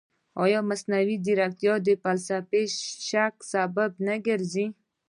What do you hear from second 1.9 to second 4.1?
فلسفي شک سبب